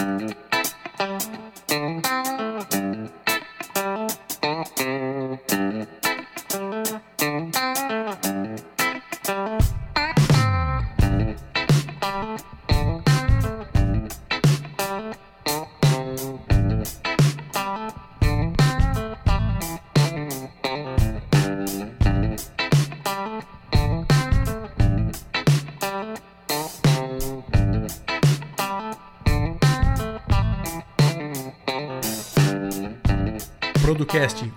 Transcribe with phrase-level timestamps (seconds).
[0.00, 0.49] Producast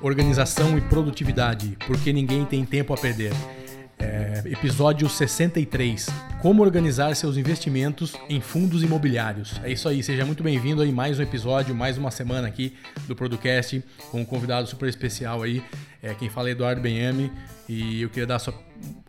[0.03, 3.31] Organização e Produtividade, porque ninguém tem tempo a perder.
[3.97, 6.07] É, episódio 63
[6.41, 9.61] Como organizar seus investimentos em fundos imobiliários.
[9.63, 12.73] É isso aí, seja muito bem-vindo aí mais um episódio, mais uma semana aqui
[13.07, 13.81] do Producast
[14.11, 15.63] com um convidado super especial aí.
[16.01, 17.31] É, quem fala é Eduardo Benhame
[17.69, 18.53] e eu queria dar só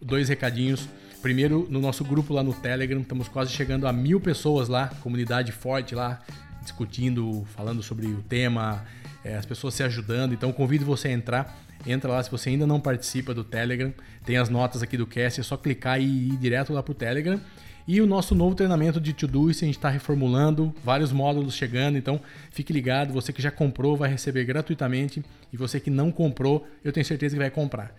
[0.01, 0.89] dois recadinhos.
[1.21, 5.51] Primeiro, no nosso grupo lá no Telegram, estamos quase chegando a mil pessoas lá, comunidade
[5.51, 6.21] forte lá,
[6.63, 8.85] discutindo, falando sobre o tema,
[9.25, 10.35] é, as pessoas se ajudando.
[10.35, 11.65] Então convido você a entrar.
[11.87, 13.93] Entra lá se você ainda não participa do Telegram.
[14.25, 17.41] Tem as notas aqui do cast, é só clicar e ir direto lá pro Telegram.
[17.87, 22.19] E o nosso novo treinamento de Todoist, a gente está reformulando, vários módulos chegando, então
[22.51, 26.91] fique ligado, você que já comprou vai receber gratuitamente e você que não comprou, eu
[26.91, 27.95] tenho certeza que vai comprar.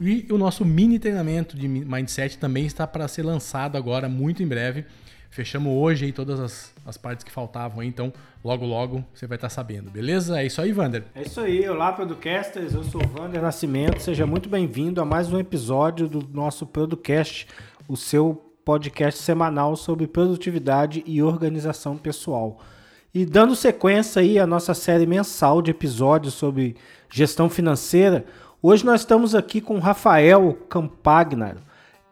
[0.00, 4.46] E o nosso mini treinamento de Mindset também está para ser lançado agora, muito em
[4.46, 4.84] breve.
[5.34, 8.12] Fechamos hoje aí todas as, as partes que faltavam aí, então
[8.44, 10.40] logo logo você vai estar sabendo, beleza?
[10.40, 11.02] É isso aí, Vander.
[11.12, 15.32] É isso aí, olá Producasters, eu sou o Vander Nascimento, seja muito bem-vindo a mais
[15.32, 17.48] um episódio do nosso Producast,
[17.88, 22.60] o seu podcast semanal sobre produtividade e organização pessoal.
[23.12, 26.76] E dando sequência aí à nossa série mensal de episódios sobre
[27.10, 28.24] gestão financeira,
[28.62, 31.56] hoje nós estamos aqui com Rafael Campagnar,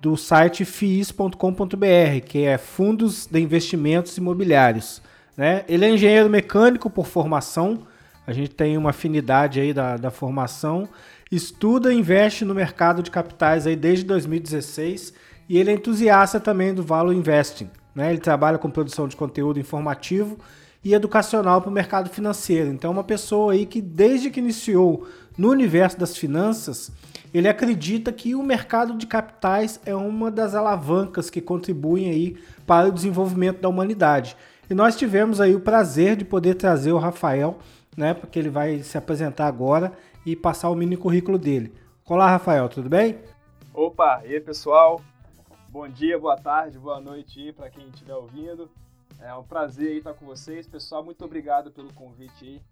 [0.03, 5.01] do site FIIs.com.br, que é Fundos de Investimentos Imobiliários.
[5.37, 5.65] Né?
[5.69, 7.87] Ele é engenheiro mecânico por formação,
[8.27, 10.89] a gente tem uma afinidade aí da, da formação,
[11.31, 15.15] estuda e investe no mercado de capitais aí desde 2016
[15.49, 17.71] e ele é entusiasta também do Value Investing.
[17.95, 18.11] Né?
[18.11, 20.37] Ele trabalha com produção de conteúdo informativo
[20.85, 22.73] e educacional para o mercado financeiro.
[22.73, 25.07] Então, é uma pessoa aí que desde que iniciou
[25.39, 26.91] no universo das finanças,
[27.33, 32.89] ele acredita que o mercado de capitais é uma das alavancas que contribuem aí para
[32.89, 34.37] o desenvolvimento da humanidade.
[34.69, 37.59] E nós tivemos aí o prazer de poder trazer o Rafael,
[37.97, 39.93] né, porque ele vai se apresentar agora
[40.25, 41.73] e passar o mini currículo dele.
[42.07, 43.19] Olá, Rafael, tudo bem?
[43.73, 45.01] Opa, e aí, pessoal?
[45.69, 48.71] Bom dia, boa tarde, boa noite para quem estiver ouvindo.
[49.19, 50.67] É um prazer estar com vocês.
[50.67, 52.63] Pessoal, muito obrigado pelo convite aí.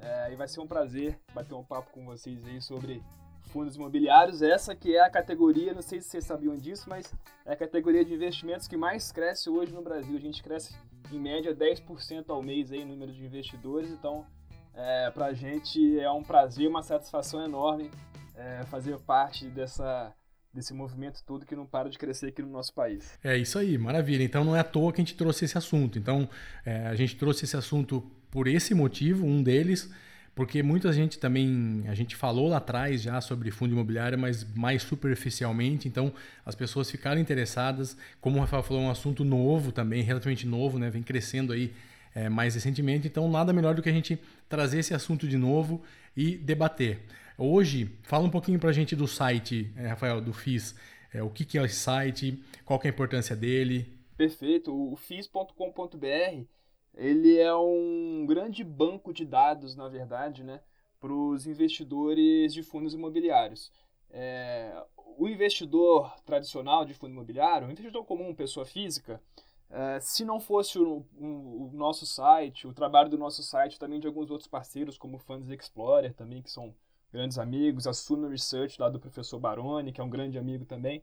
[0.00, 3.02] É, e vai ser um prazer bater um papo com vocês aí sobre
[3.48, 7.12] fundos imobiliários, essa que é a categoria, não sei se vocês sabiam disso, mas
[7.44, 10.16] é a categoria de investimentos que mais cresce hoje no Brasil.
[10.16, 10.74] A gente cresce
[11.12, 14.26] em média 10% ao mês aí, número de investidores, então
[14.74, 17.90] é, para a gente é um prazer, uma satisfação enorme
[18.36, 20.12] é, fazer parte dessa,
[20.54, 23.18] desse movimento todo que não para de crescer aqui no nosso país.
[23.22, 24.22] É isso aí, maravilha.
[24.22, 25.98] Então não é à toa que a gente trouxe esse assunto.
[25.98, 26.28] Então
[26.64, 28.00] é, a gente trouxe esse assunto
[28.30, 29.90] por esse motivo, um deles
[30.38, 34.84] porque muita gente também, a gente falou lá atrás já sobre fundo imobiliário, mas mais
[34.84, 36.12] superficialmente, então
[36.46, 40.78] as pessoas ficaram interessadas, como o Rafael falou, é um assunto novo também, relativamente novo,
[40.78, 41.72] né, vem crescendo aí
[42.14, 44.16] é, mais recentemente, então nada melhor do que a gente
[44.48, 45.82] trazer esse assunto de novo
[46.16, 47.00] e debater.
[47.36, 50.76] Hoje, fala um pouquinho para a gente do site, é, Rafael, do FIS,
[51.12, 53.92] é, o que, que é esse site, qual é a importância dele.
[54.16, 56.57] Perfeito, o FIS.com.br
[56.98, 60.60] ele é um grande banco de dados, na verdade, né,
[60.98, 63.72] para os investidores de fundos imobiliários.
[64.10, 64.84] É,
[65.16, 69.22] o investidor tradicional de fundo imobiliário, o investidor comum, pessoa física,
[69.70, 74.00] é, se não fosse o, o, o, nosso site, o trabalho do nosso site, também
[74.00, 76.74] de alguns outros parceiros, como o Funds Explorer, também, que são
[77.12, 81.02] grandes amigos, a Suno Research, lá do professor Baroni, que é um grande amigo também,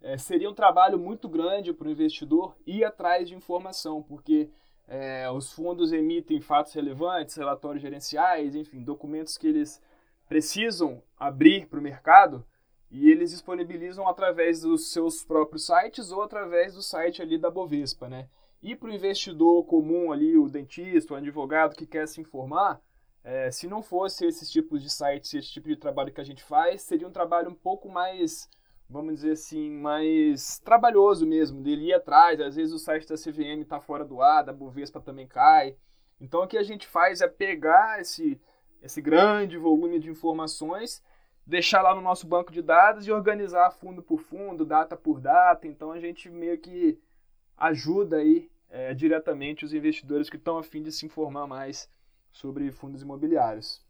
[0.00, 4.50] é, seria um trabalho muito grande para o investidor ir atrás de informação, porque
[4.88, 9.82] é, os fundos emitem fatos relevantes, relatórios gerenciais, enfim, documentos que eles
[10.28, 12.46] precisam abrir para o mercado
[12.90, 18.08] e eles disponibilizam através dos seus próprios sites ou através do site ali da Bovespa,
[18.08, 18.28] né?
[18.62, 22.80] E para o investidor comum ali, o dentista, o advogado que quer se informar,
[23.22, 26.42] é, se não fosse esses tipos de sites, esse tipo de trabalho que a gente
[26.42, 28.48] faz, seria um trabalho um pouco mais
[28.88, 32.40] vamos dizer assim, mais trabalhoso mesmo, dele ir atrás.
[32.40, 35.76] Às vezes o site da CVM está fora do ar, da Bovespa também cai.
[36.20, 38.40] Então o que a gente faz é pegar esse,
[38.82, 41.02] esse grande volume de informações,
[41.46, 45.66] deixar lá no nosso banco de dados e organizar fundo por fundo, data por data.
[45.66, 46.98] Então a gente meio que
[47.56, 51.90] ajuda aí é, diretamente os investidores que estão a fim de se informar mais
[52.32, 53.85] sobre fundos imobiliários.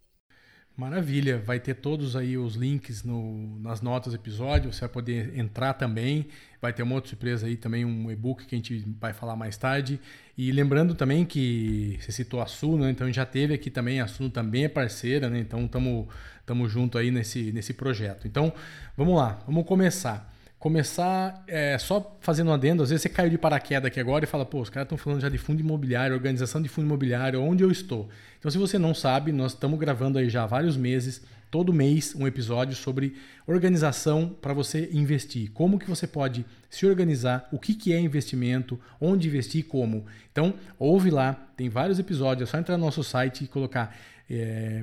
[0.77, 5.39] Maravilha, vai ter todos aí os links no, nas notas do episódio, você vai poder
[5.39, 6.27] entrar também,
[6.61, 9.57] vai ter uma outra surpresa aí também, um e-book que a gente vai falar mais
[9.57, 9.99] tarde.
[10.37, 12.91] E lembrando também que você citou a Suno, né?
[12.91, 15.39] então já teve aqui também, a Suno também é parceira, né?
[15.39, 18.29] então estamos junto aí nesse, nesse projeto.
[18.29, 18.53] Então
[18.99, 20.36] vamos lá, vamos começar
[20.67, 24.27] começar é, só fazendo um adendo, às vezes você caiu de paraquedas aqui agora e
[24.27, 27.63] fala, pô, os caras estão falando já de fundo imobiliário, organização de fundo imobiliário, onde
[27.63, 28.09] eu estou?
[28.37, 31.23] Então, se você não sabe, nós estamos gravando aí já há vários meses,
[31.53, 33.15] todo mês, um episódio sobre
[33.47, 35.53] organização para você investir.
[35.53, 40.05] Como que você pode se organizar, o que, que é investimento, onde investir e como.
[40.33, 43.97] Então, ouve lá, tem vários episódios, é só entrar no nosso site e colocar
[44.29, 44.83] é,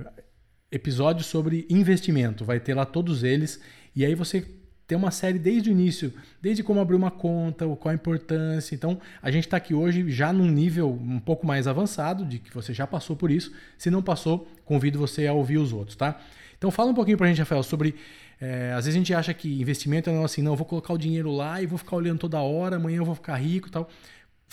[0.71, 3.59] episódios sobre investimento, vai ter lá todos eles,
[3.93, 7.91] e aí você tem uma série desde o início, desde como abrir uma conta, qual
[7.91, 8.75] a importância.
[8.75, 12.53] Então, a gente está aqui hoje já num nível um pouco mais avançado, de que
[12.53, 13.51] você já passou por isso.
[13.77, 16.19] Se não passou, convido você a ouvir os outros, tá?
[16.57, 17.95] Então, fala um pouquinho para a gente, Rafael, sobre.
[18.41, 21.31] É, às vezes a gente acha que investimento é assim, não, vou colocar o dinheiro
[21.31, 23.89] lá e vou ficar olhando toda hora, amanhã eu vou ficar rico e tal.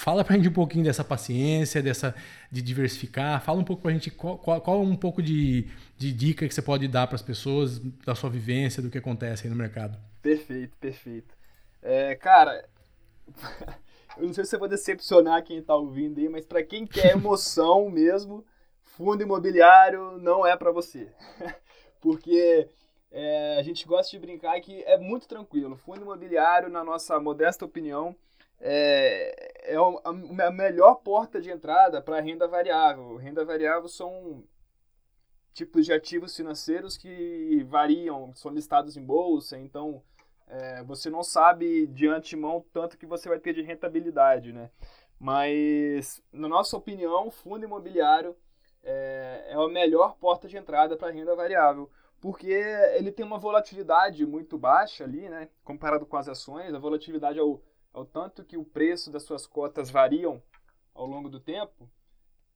[0.00, 2.14] Fala para a gente um pouquinho dessa paciência, dessa
[2.50, 3.38] de diversificar.
[3.44, 6.54] Fala um pouco para a gente qual, qual, qual, um pouco de, de dica que
[6.54, 9.98] você pode dar para as pessoas da sua vivência, do que acontece aí no mercado.
[10.22, 11.34] Perfeito, perfeito.
[11.82, 12.66] É, cara,
[14.16, 17.12] eu não sei se eu vou decepcionar quem está ouvindo aí, mas para quem quer
[17.12, 18.42] emoção mesmo,
[18.80, 21.12] fundo imobiliário não é para você.
[22.00, 22.66] Porque
[23.12, 25.76] é, a gente gosta de brincar que é muito tranquilo.
[25.76, 28.16] Fundo imobiliário, na nossa modesta opinião,
[28.58, 33.16] é, é a melhor porta de entrada para renda variável.
[33.16, 34.44] Renda variável são
[35.52, 40.02] tipos de ativos financeiros que variam, são listados em bolsa, então
[40.46, 44.70] é, você não sabe de antemão tanto que você vai ter de rentabilidade, né?
[45.18, 48.34] Mas, na nossa opinião, fundo imobiliário
[48.82, 51.90] é, é a melhor porta de entrada para renda variável,
[52.20, 52.50] porque
[52.94, 55.48] ele tem uma volatilidade muito baixa ali, né?
[55.62, 57.60] Comparado com as ações, a volatilidade é o,
[57.92, 60.42] é o tanto que o preço das suas cotas variam
[60.94, 61.90] ao longo do tempo.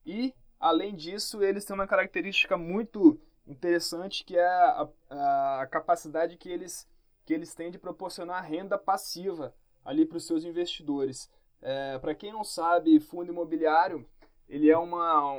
[0.05, 6.37] E Além disso, eles têm uma característica muito interessante que é a, a, a capacidade
[6.37, 6.87] que eles,
[7.25, 9.53] que eles têm de proporcionar renda passiva
[9.83, 11.29] ali para os seus investidores.
[11.61, 14.07] É, para quem não sabe, fundo imobiliário
[14.47, 15.31] ele é uma,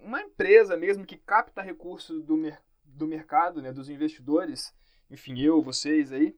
[0.00, 4.74] uma empresa mesmo que capta recursos do, mer do mercado, né, dos investidores,
[5.10, 6.36] enfim, eu, vocês aí,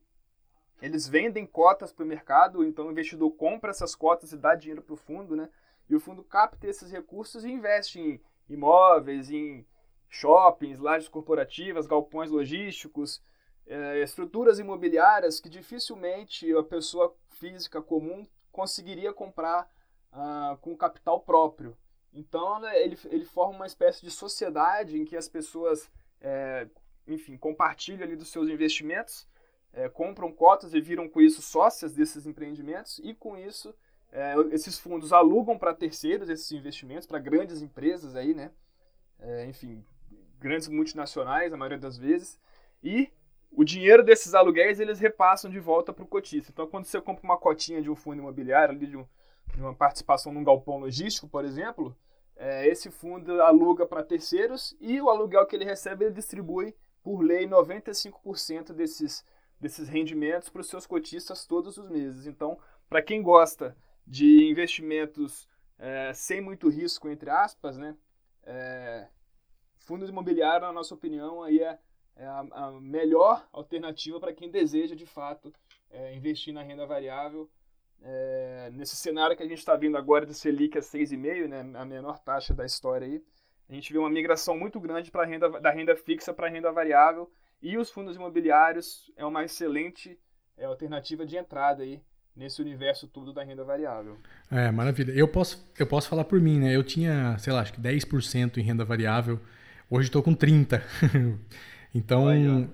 [0.82, 4.82] eles vendem cotas para o mercado, então o investidor compra essas cotas e dá dinheiro
[4.82, 5.48] para o fundo, né?
[5.88, 9.64] E o fundo capta esses recursos e investe em imóveis, em
[10.08, 13.22] shoppings, lajes corporativas, galpões logísticos,
[13.64, 19.70] é, estruturas imobiliárias que dificilmente a pessoa física comum conseguiria comprar
[20.10, 21.78] ah, com capital próprio.
[22.12, 25.88] Então, ele, ele forma uma espécie de sociedade em que as pessoas,
[26.20, 26.68] é,
[27.06, 29.26] enfim, compartilham ali dos seus investimentos,
[29.72, 33.74] é, compram cotas e viram com isso sócias desses empreendimentos e com isso
[34.12, 38.50] é, esses fundos alugam para terceiros esses investimentos, para grandes empresas aí, né?
[39.18, 39.82] É, enfim,
[40.38, 42.38] grandes multinacionais, a maioria das vezes.
[42.82, 43.10] E
[43.50, 46.50] o dinheiro desses aluguéis eles repassam de volta para o cotista.
[46.52, 49.06] Então, quando você compra uma cotinha de um fundo imobiliário, ali de, um,
[49.54, 51.96] de uma participação num galpão logístico, por exemplo,
[52.36, 57.20] é, esse fundo aluga para terceiros e o aluguel que ele recebe ele distribui, por
[57.20, 59.24] lei, 95% desses,
[59.62, 62.26] desses rendimentos para os seus cotistas todos os meses.
[62.26, 67.96] Então, para quem gosta de investimentos é, sem muito risco, entre aspas, né?
[68.42, 69.06] É,
[69.78, 71.78] fundos imobiliários, na nossa opinião, aí é,
[72.16, 75.54] é a, a, melhor alternativa para quem deseja, de fato,
[75.92, 77.48] é, investir na renda variável.
[78.02, 81.84] É, nesse cenário que a gente está vendo agora do Selic a 6,5, né, a
[81.84, 83.24] menor taxa da história aí,
[83.68, 87.30] a gente vê uma migração muito grande renda, da renda fixa para a renda variável
[87.62, 90.18] e os fundos imobiliários é uma excelente
[90.58, 92.02] é, alternativa de entrada aí
[92.34, 94.18] nesse universo todo da renda variável.
[94.50, 95.12] É, maravilha.
[95.12, 96.74] Eu posso, eu posso falar por mim, né?
[96.74, 99.38] Eu tinha, sei lá, acho que 10% em renda variável.
[99.88, 100.82] Hoje estou com 30%.
[101.94, 102.26] então,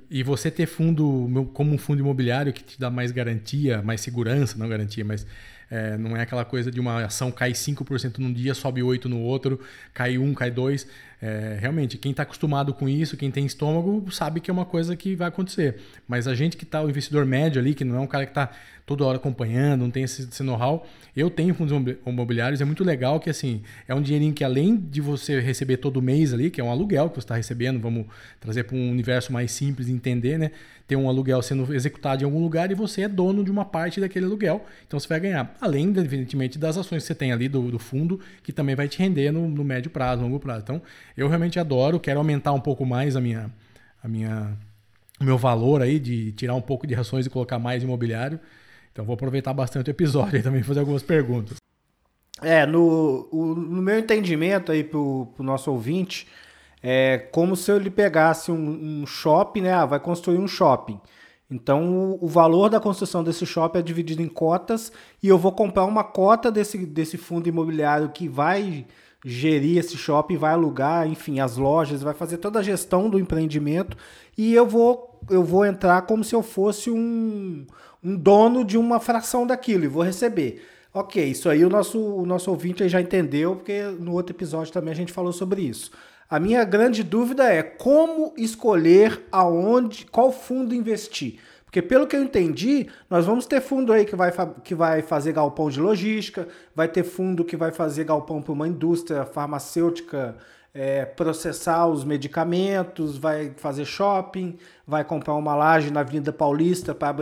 [0.08, 4.56] e você ter fundo como um fundo imobiliário que te dá mais garantia, mais segurança,
[4.56, 5.26] não garantia, mas
[5.70, 9.20] é, não é aquela coisa de uma ação cai 5% num dia, sobe 8% no
[9.20, 9.60] outro,
[9.92, 10.86] cai 1, cai 2%.
[11.20, 14.94] É, realmente, quem está acostumado com isso, quem tem estômago, sabe que é uma coisa
[14.94, 15.80] que vai acontecer.
[16.06, 18.30] Mas a gente que está, o investidor médio ali, que não é um cara que
[18.30, 18.50] está
[18.88, 20.86] toda hora acompanhando, não tem esse, esse know-how.
[21.14, 25.02] Eu tenho fundos imobiliários, é muito legal que assim, é um dinheirinho que além de
[25.02, 28.06] você receber todo mês ali, que é um aluguel que você está recebendo, vamos
[28.40, 30.52] trazer para um universo mais simples de entender, né?
[30.86, 34.00] Tem um aluguel sendo executado em algum lugar e você é dono de uma parte
[34.00, 35.54] daquele aluguel, então você vai ganhar.
[35.60, 38.98] além, evidentemente, das ações que você tem ali do, do fundo, que também vai te
[38.98, 40.62] render no, no médio prazo, longo prazo.
[40.62, 40.82] Então,
[41.18, 43.50] eu realmente adoro, quero aumentar um pouco mais a minha,
[44.02, 44.56] a minha,
[45.20, 48.38] o meu valor aí, de tirar um pouco de ações e colocar mais imobiliário.
[48.92, 51.56] Então, vou aproveitar bastante o episódio e também fazer algumas perguntas.
[52.40, 56.28] É, no, o, no meu entendimento aí pro, pro nosso ouvinte,
[56.80, 59.72] é como se eu lhe pegasse um, um shopping, né?
[59.72, 61.00] Ah, vai construir um shopping.
[61.50, 65.50] Então, o, o, valor da construção desse shopping é dividido em cotas e eu vou
[65.50, 68.86] comprar uma cota desse, desse fundo imobiliário que vai
[69.24, 73.96] gerir esse shopping, vai alugar, enfim, as lojas, vai fazer toda a gestão do empreendimento
[74.36, 77.66] e eu vou, eu vou entrar como se eu fosse um,
[78.02, 80.62] um dono de uma fração daquilo e vou receber.
[80.94, 84.92] Ok, isso aí o nosso, o nosso ouvinte já entendeu, porque no outro episódio também
[84.92, 85.90] a gente falou sobre isso.
[86.30, 91.38] A minha grande dúvida é como escolher aonde, qual fundo investir.
[91.68, 94.32] Porque pelo que eu entendi, nós vamos ter fundo aí que vai,
[94.64, 98.66] que vai fazer galpão de logística, vai ter fundo que vai fazer galpão para uma
[98.66, 100.34] indústria farmacêutica
[100.72, 104.56] é, processar os medicamentos, vai fazer shopping,
[104.86, 107.16] vai comprar uma laje na Avenida Paulista para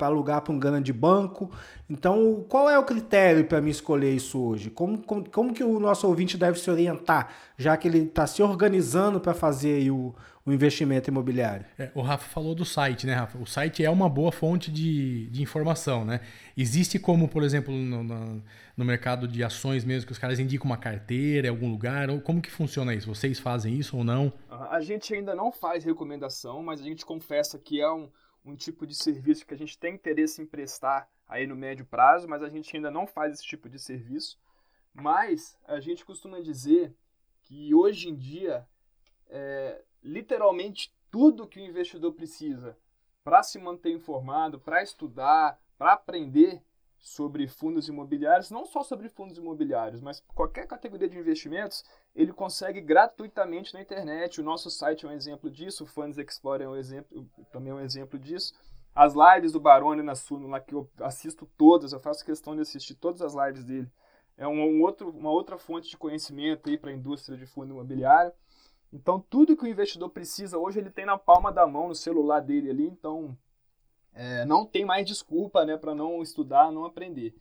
[0.00, 1.50] alugar para um grande banco.
[1.88, 4.70] Então, qual é o critério para me escolher isso hoje?
[4.70, 8.42] Como, como, como, que o nosso ouvinte deve se orientar, já que ele está se
[8.42, 10.14] organizando para fazer o,
[10.46, 11.66] o investimento imobiliário?
[11.76, 13.36] É, o Rafa falou do site, né, Rafa?
[13.36, 16.20] O site é uma boa fonte de, de informação, né?
[16.56, 18.42] Existe como, por exemplo, no, no,
[18.76, 22.08] no, mercado de ações mesmo, que os caras indicam uma carteira em algum lugar?
[22.08, 23.12] Ou como que funciona isso?
[23.12, 24.32] Vocês fazem isso ou não?
[24.48, 28.08] A gente ainda não faz recomendação, mas a gente confessa que é um,
[28.44, 32.28] um tipo de serviço que a gente tem interesse em prestar aí no médio prazo,
[32.28, 34.38] mas a gente ainda não faz esse tipo de serviço.
[34.94, 36.94] Mas a gente costuma dizer
[37.42, 38.64] que hoje em dia,
[39.28, 42.76] é, literalmente tudo que o investidor precisa
[43.24, 46.62] para se manter informado, para estudar, para aprender
[46.98, 51.84] sobre fundos imobiliários, não só sobre fundos imobiliários, mas qualquer categoria de investimentos,
[52.14, 54.40] ele consegue gratuitamente na internet.
[54.40, 57.74] O nosso site é um exemplo disso, o Funds Explorer é um exemplo, também é
[57.74, 58.54] um exemplo disso.
[58.94, 62.62] As lives do Barone na Suno, lá que eu assisto todas, eu faço questão de
[62.62, 63.90] assistir todas as lives dele.
[64.36, 68.32] É um, um outro, uma outra fonte de conhecimento para a indústria de fundo imobiliário.
[68.92, 72.40] Então, tudo que o investidor precisa hoje, ele tem na palma da mão, no celular
[72.40, 72.86] dele ali.
[72.86, 73.36] Então,
[74.12, 77.34] é, não tem mais desculpa né, para não estudar, não aprender.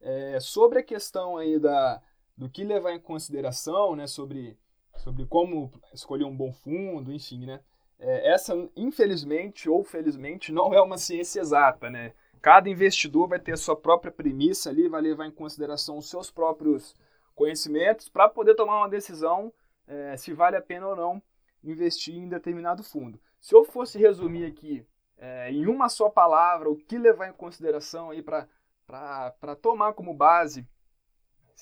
[0.00, 2.00] É, sobre a questão aí da,
[2.36, 4.58] do que levar em consideração, né, sobre,
[4.96, 7.60] sobre como escolher um bom fundo, enfim, né?
[8.00, 12.12] é, essa, infelizmente ou felizmente, não é uma ciência exata, né?
[12.40, 16.30] Cada investidor vai ter a sua própria premissa ali, vai levar em consideração os seus
[16.30, 16.96] próprios
[17.34, 19.52] conhecimentos para poder tomar uma decisão
[19.90, 21.22] é, se vale a pena ou não
[21.62, 23.20] investir em determinado fundo.
[23.40, 24.86] Se eu fosse resumir aqui
[25.18, 30.66] é, em uma só palavra o que levar em consideração aí para tomar como base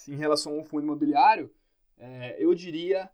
[0.06, 1.52] em relação a um fundo imobiliário,
[1.96, 3.10] é, eu diria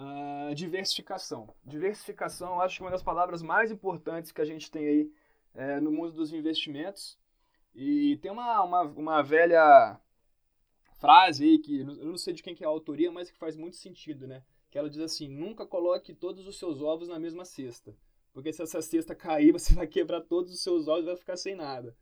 [0.00, 1.52] Uh, diversificação.
[1.64, 5.12] Diversificação, acho que é uma das palavras mais importantes que a gente tem aí
[5.56, 7.18] é, no mundo dos investimentos.
[7.74, 9.98] E tem uma, uma, uma, velha
[11.00, 13.56] frase aí, que eu não sei de quem que é a autoria, mas que faz
[13.56, 14.44] muito sentido, né?
[14.70, 17.94] Que ela diz assim, nunca coloque todos os seus ovos na mesma cesta.
[18.32, 21.36] Porque se essa cesta cair, você vai quebrar todos os seus ovos e vai ficar
[21.36, 21.96] sem nada.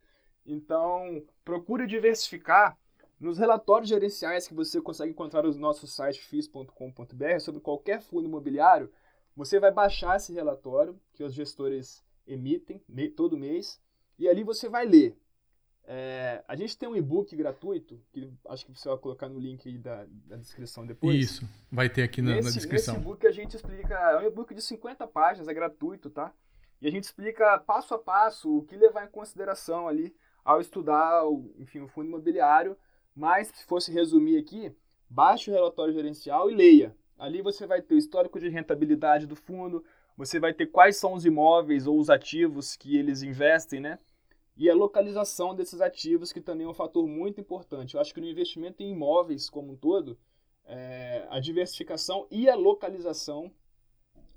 [0.45, 2.77] Então, procure diversificar
[3.19, 8.91] nos relatórios gerenciais que você consegue encontrar no nosso site fis.com.br sobre qualquer fundo imobiliário,
[9.35, 12.81] você vai baixar esse relatório que os gestores emitem
[13.15, 13.81] todo mês
[14.19, 15.17] e ali você vai ler.
[15.89, 19.77] É, a gente tem um e-book gratuito, que acho que você vai colocar no link
[19.77, 21.15] da, da descrição depois.
[21.15, 22.95] Isso, vai ter aqui na, nesse, na descrição.
[22.95, 26.33] Nesse e-book a gente explica, é um e-book de 50 páginas, é gratuito, tá?
[26.81, 30.13] E a gente explica passo a passo o que levar em consideração ali
[30.43, 32.77] ao estudar, o, enfim, o fundo imobiliário
[33.17, 34.71] mas, se fosse resumir aqui,
[35.09, 36.95] baixe o relatório gerencial e leia.
[37.17, 39.83] Ali você vai ter o histórico de rentabilidade do fundo,
[40.15, 43.97] você vai ter quais são os imóveis ou os ativos que eles investem, né?
[44.57, 47.93] E a localização desses ativos, que também é um fator muito importante.
[47.93, 50.17] Eu acho que no investimento em imóveis como um todo,
[50.65, 53.51] é, a diversificação e a localização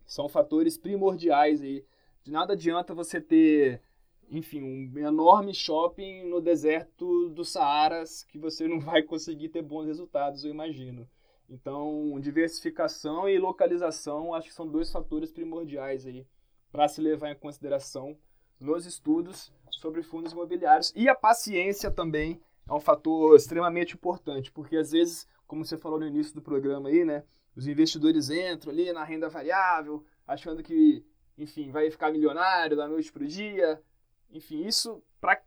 [0.04, 1.84] são fatores primordiais aí.
[2.22, 3.82] De nada adianta você ter
[4.30, 9.86] enfim, um enorme shopping no deserto do Saara que você não vai conseguir ter bons
[9.86, 11.08] resultados, eu imagino.
[11.48, 16.24] Então, diversificação e localização acho que são dois fatores primordiais aí
[16.70, 18.16] para se levar em consideração
[18.60, 20.92] nos estudos sobre fundos imobiliários.
[20.96, 25.98] E a paciência também é um fator extremamente importante, porque às vezes, como você falou
[25.98, 27.24] no início do programa aí, né,
[27.56, 31.04] os investidores entram ali na renda variável, achando que,
[31.36, 33.82] enfim, vai ficar milionário da noite para o dia,
[34.30, 35.40] enfim, isso para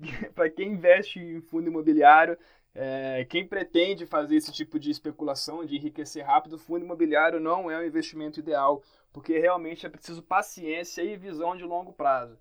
[0.56, 2.38] quem investe em fundo imobiliário,
[2.74, 7.78] é, quem pretende fazer esse tipo de especulação, de enriquecer rápido, fundo imobiliário não é
[7.78, 8.82] o investimento ideal,
[9.12, 12.38] porque realmente é preciso paciência e visão de longo prazo.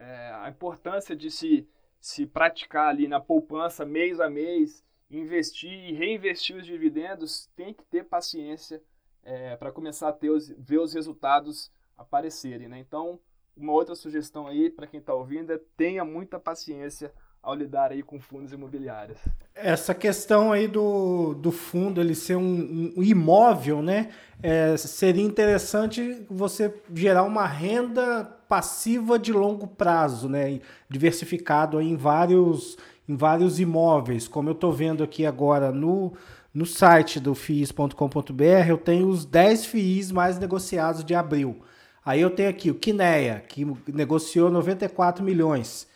[0.00, 1.68] É, a importância de se,
[2.00, 7.84] se praticar ali na poupança mês a mês, investir e reinvestir os dividendos, tem que
[7.84, 8.82] ter paciência
[9.22, 12.66] é, para começar a ter os, ver os resultados aparecerem.
[12.66, 12.78] Né?
[12.78, 13.20] Então,
[13.54, 17.12] uma outra sugestão aí para quem está ouvindo é tenha muita paciência
[17.42, 19.18] ao lidar aí com fundos imobiliários.
[19.54, 24.10] Essa questão aí do, do fundo ele ser um, um imóvel, né?
[24.42, 30.60] É, seria interessante você gerar uma renda passiva de longo prazo, né?
[30.88, 32.76] Diversificado em vários,
[33.08, 34.28] em vários imóveis.
[34.28, 36.12] Como eu estou vendo aqui agora no,
[36.52, 41.60] no site do FIIs.com.br, eu tenho os 10 FIIs mais negociados de abril.
[42.04, 45.86] Aí eu tenho aqui o Kinea, que negociou 94 milhões.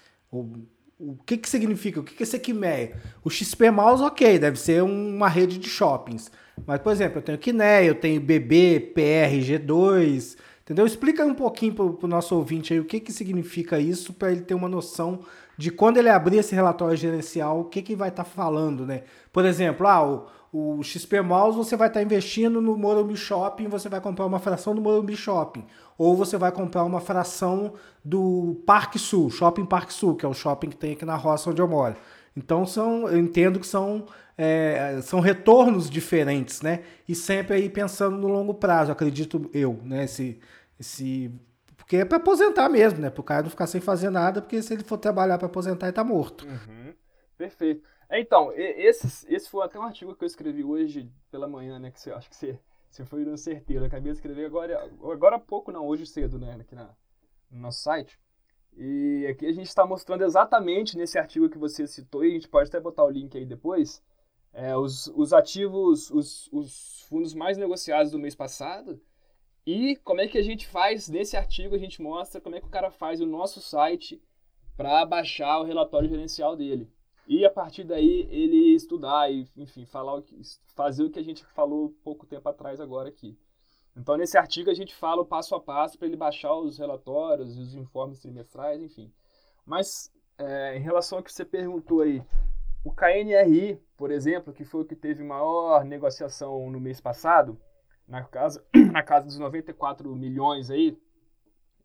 [0.99, 2.01] O que, que significa?
[2.01, 2.97] O que, que é esse Equimeia?
[3.23, 6.31] O XP ok, deve ser uma rede de shoppings.
[6.67, 10.87] Mas, por exemplo, eu tenho Kinea, eu tenho BB, PR, G2, entendeu?
[10.87, 14.43] Explica um pouquinho para o nosso ouvinte aí o que, que significa isso, para ele
[14.43, 15.21] ter uma noção
[15.57, 19.03] de quando ele abrir esse relatório gerencial, o que, que vai estar tá falando, né?
[19.33, 23.67] Por exemplo, ah, o, o XP Malls você vai estar tá investindo no Morumbi Shopping,
[23.67, 25.67] você vai comprar uma fração do Morumbi Shopping.
[25.99, 30.33] Ou você vai comprar uma fração do Parque Sul, Shopping Parque Sul, que é o
[30.33, 31.97] shopping que tem aqui na roça onde eu moro.
[32.37, 34.07] Então são, eu entendo que são,
[34.39, 36.85] é, são retornos diferentes, né?
[37.09, 40.05] E sempre aí pensando no longo prazo, acredito eu, né?
[40.05, 40.39] Esse,
[40.79, 41.33] esse
[41.77, 43.11] porque é para aposentar mesmo, né?
[43.11, 45.87] Para o cara não ficar sem fazer nada, porque se ele for trabalhar para aposentar,
[45.87, 46.47] ele tá morto.
[46.47, 46.95] Uhum.
[47.37, 47.83] Perfeito.
[48.09, 51.91] É, então, esse, esse foi até um artigo que eu escrevi hoje pela manhã, né?
[51.91, 52.59] Que você, acho que você,
[52.89, 53.83] você foi certeiro.
[53.83, 56.57] Eu acabei de escrever agora, agora há pouco, não, hoje cedo, né?
[56.61, 56.95] Aqui na,
[57.51, 58.19] no nosso site.
[58.77, 62.49] E aqui a gente está mostrando exatamente nesse artigo que você citou, e a gente
[62.49, 64.03] pode até botar o link aí depois,
[64.53, 69.01] é, os, os ativos, os, os fundos mais negociados do mês passado
[69.67, 72.67] e como é que a gente faz, nesse artigo a gente mostra como é que
[72.67, 74.23] o cara faz o nosso site
[74.77, 76.91] para baixar o relatório gerencial dele.
[77.27, 80.41] E a partir daí ele estudar e, enfim, falar o que,
[80.75, 83.39] fazer o que a gente falou pouco tempo atrás agora aqui.
[83.97, 87.57] Então nesse artigo a gente fala o passo a passo para ele baixar os relatórios,
[87.57, 89.13] os informes trimestrais, enfim.
[89.65, 92.23] Mas é, em relação ao que você perguntou aí,
[92.85, 97.59] o KNRI, por exemplo, que foi o que teve maior negociação no mês passado,
[98.07, 100.99] na casa, na casa dos 94 milhões aí,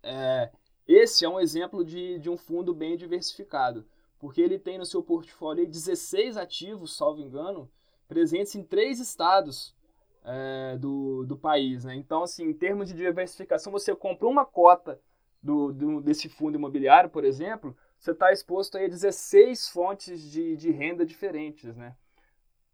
[0.04, 0.50] é,
[0.88, 3.86] esse é um exemplo de, de um fundo bem diversificado,
[4.20, 7.70] porque ele tem no seu portfólio 16 ativos, salvo engano,
[8.08, 9.76] presentes em três estados
[10.24, 11.86] é, do, do país.
[11.86, 11.96] Né?
[11.96, 15.00] Então, assim, em termos de diversificação, você compra uma cota
[15.42, 20.70] do, do desse fundo imobiliário, por exemplo, você está exposto a 16 fontes de, de
[20.72, 21.76] renda diferentes.
[21.76, 21.96] Né?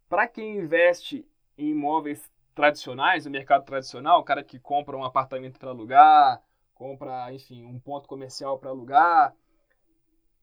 [0.08, 5.58] Para quem investe em imóveis tradicionais, no mercado tradicional, o cara que compra um apartamento
[5.58, 6.42] para alugar,
[6.74, 9.34] compra, enfim, um ponto comercial para alugar.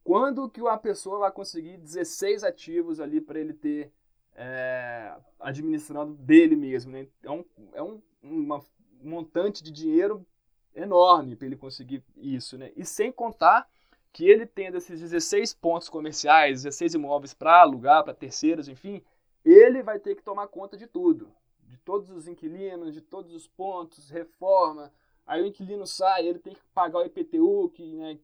[0.03, 3.91] Quando que uma pessoa vai conseguir 16 ativos ali para ele ter
[4.35, 6.91] é, administrando dele mesmo?
[6.91, 7.07] Né?
[7.23, 10.25] É, um, é um uma, um montante de dinheiro
[10.73, 12.57] enorme para ele conseguir isso.
[12.57, 12.71] Né?
[12.75, 13.69] E sem contar
[14.11, 19.03] que ele tendo esses 16 pontos comerciais, 16 imóveis para alugar, para terceiros, enfim,
[19.43, 21.31] ele vai ter que tomar conta de tudo
[21.73, 24.93] de todos os inquilinos, de todos os pontos, reforma.
[25.25, 28.19] Aí o inquilino sai, ele tem que pagar o IPTU, que, né,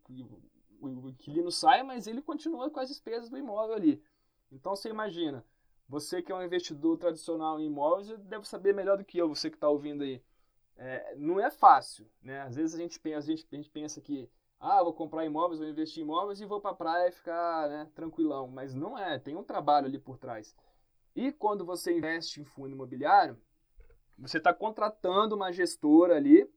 [0.81, 4.03] o inquilino sai, mas ele continua com as despesas do imóvel ali.
[4.51, 5.45] Então você imagina,
[5.87, 9.49] você que é um investidor tradicional em imóveis, deve saber melhor do que eu, você
[9.49, 10.23] que está ouvindo aí.
[10.77, 12.41] É, não é fácil, né?
[12.41, 15.59] Às vezes a gente pensa, a gente, a gente pensa que, ah, vou comprar imóveis,
[15.59, 18.47] vou investir em imóveis e vou para a praia ficar né, tranquilão.
[18.47, 20.55] Mas não é, tem um trabalho ali por trás.
[21.15, 23.37] E quando você investe em fundo imobiliário,
[24.17, 26.49] você está contratando uma gestora ali,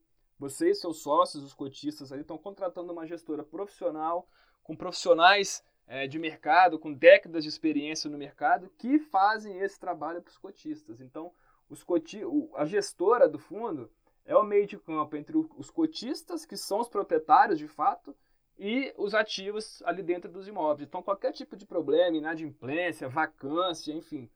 [0.43, 4.29] você e seus sócios, os cotistas ali, estão contratando uma gestora profissional,
[4.65, 10.21] com profissionais é, de mercado, com décadas de experiência no mercado, que fazem esse trabalho
[10.21, 11.01] para os cotistas.
[11.01, 11.33] Então,
[11.69, 12.21] os coti
[12.55, 13.89] a gestora do fundo
[14.25, 18.15] é o meio de campo entre os cotistas, que são os proprietários de fato,
[18.59, 20.89] e os ativos ali dentro dos imóveis.
[20.89, 24.29] Então, qualquer tipo de problema, inadimplência, vacância, enfim,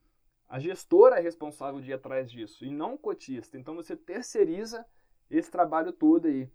[0.49, 3.59] a gestora é responsável de ir atrás disso e não o cotista.
[3.59, 4.87] Então você terceiriza
[5.31, 6.49] esse trabalho todo aí.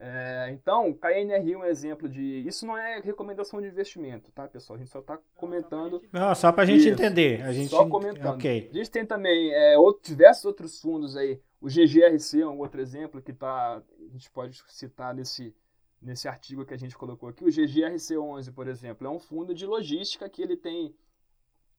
[0.00, 2.46] É, então, KNRI é um exemplo de.
[2.46, 4.76] Isso não é recomendação de investimento, tá, pessoal?
[4.76, 6.00] A gente só está comentando.
[6.12, 7.42] Não, só para a gente entender.
[7.42, 7.70] A gente...
[7.70, 8.36] Só comentando.
[8.36, 8.68] Okay.
[8.72, 11.40] A gente tem também é, outro, diversos outros fundos aí.
[11.60, 15.52] O GGRC é um outro exemplo que tá, a gente pode citar nesse,
[16.00, 19.66] nesse artigo que a gente colocou aqui, o GGRC11, por exemplo, é um fundo de
[19.66, 20.94] logística que ele tem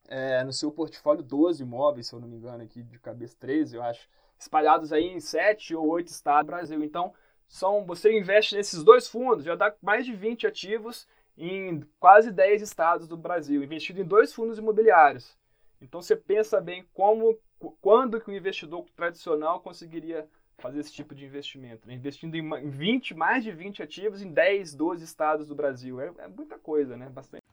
[0.08, 3.76] é, no seu portfólio 12 imóveis, se eu não me engano, aqui de cabeça 13,
[3.76, 6.84] eu acho, espalhados aí em 7 ou 8 estados do Brasil.
[6.84, 7.13] Então,
[7.47, 12.62] são, você investe nesses dois fundos, já dá mais de 20 ativos em quase 10
[12.62, 15.38] estados do Brasil, investido em dois fundos imobiliários.
[15.82, 17.38] Então você pensa bem como,
[17.82, 21.93] quando que o investidor tradicional conseguiria fazer esse tipo de investimento, né?
[21.93, 25.99] investindo em 20, mais de 20 ativos em 10, 12 estados do Brasil.
[26.02, 27.10] É, é muita coisa, né?
[27.10, 27.43] Bastante.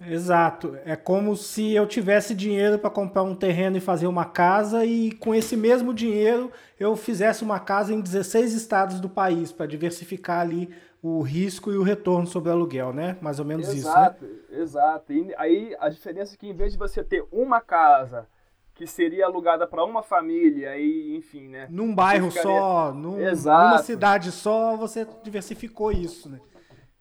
[0.00, 0.78] Exato.
[0.84, 5.12] É como se eu tivesse dinheiro para comprar um terreno e fazer uma casa e
[5.12, 10.40] com esse mesmo dinheiro eu fizesse uma casa em 16 estados do país para diversificar
[10.40, 10.70] ali
[11.02, 13.16] o risco e o retorno sobre o aluguel, né?
[13.20, 14.60] Mais ou menos exato, isso, né?
[14.60, 15.12] Exato.
[15.12, 18.26] E aí a diferença é que em vez de você ter uma casa
[18.74, 21.66] que seria alugada para uma família e enfim, né?
[21.70, 22.50] Num bairro ficaria...
[22.50, 26.40] só, num, numa cidade só, você diversificou isso, né?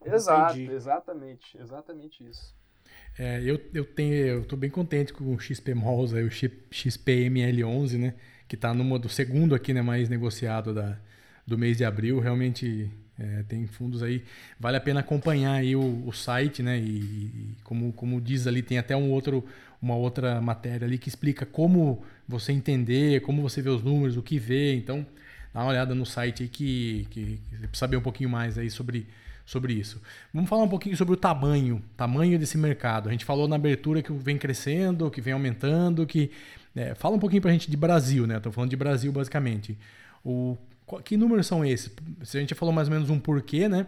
[0.04, 0.74] Exato, Entendi.
[0.74, 2.59] exatamente, exatamente isso.
[3.20, 7.98] É, eu, eu tenho, eu tô bem contente com o XP Malls, aí, o XPML11,
[7.98, 8.14] né?
[8.48, 9.82] Que está numa do segundo aqui, né?
[9.82, 10.98] Mais negociado da,
[11.46, 12.22] do mês de abril.
[12.22, 14.24] Realmente é, tem fundos aí,
[14.58, 16.80] vale a pena acompanhar aí o, o site, né?
[16.80, 19.44] E, e, como, como diz ali, tem até um outro,
[19.82, 24.24] uma outra matéria ali que explica como você entender, como você vê os números, o
[24.24, 24.76] que vê.
[24.76, 25.06] Então,
[25.54, 29.06] dá uma olhada no site aí que, que, que saber um pouquinho mais aí sobre,
[29.50, 30.00] sobre isso.
[30.32, 33.10] Vamos falar um pouquinho sobre o tamanho, tamanho desse mercado.
[33.10, 36.30] A gente falou na abertura que vem crescendo, que vem aumentando, que
[36.76, 38.38] é, fala um pouquinho para a gente de Brasil, né?
[38.38, 39.76] Estou falando de Brasil basicamente.
[40.24, 40.56] O
[41.04, 41.92] que números são esses?
[42.24, 43.88] Se a gente falou mais ou menos um porquê, né?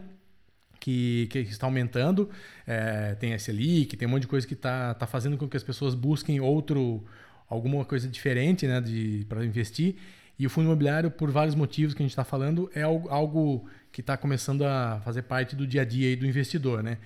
[0.80, 2.28] Que, que está aumentando,
[2.66, 5.56] é, tem a Selic, tem um monte de coisa que está tá fazendo com que
[5.56, 7.06] as pessoas busquem outro,
[7.48, 8.82] alguma coisa diferente né,
[9.30, 9.98] para investir.
[10.40, 13.70] E o fundo imobiliário, por vários motivos que a gente está falando, é algo, algo
[13.92, 16.98] que está começando a fazer parte do dia a dia do investidor, né?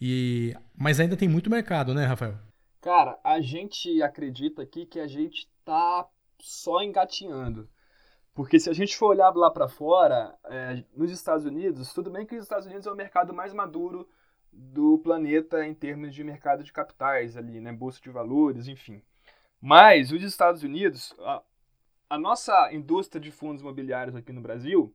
[0.00, 2.34] E, mas ainda tem muito mercado, né, Rafael?
[2.80, 7.68] Cara, a gente acredita aqui que a gente está só engatinhando.
[8.34, 12.24] Porque se a gente for olhar lá para fora, é, nos Estados Unidos, tudo bem
[12.24, 14.08] que os Estados Unidos é o mercado mais maduro
[14.50, 19.02] do planeta em termos de mercado de capitais ali, né, bolsa de valores, enfim.
[19.60, 21.42] Mas os Estados Unidos, a,
[22.08, 24.94] a nossa indústria de fundos imobiliários aqui no Brasil,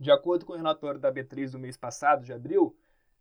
[0.00, 2.74] de acordo com o relatório da B3 do mês passado, de abril,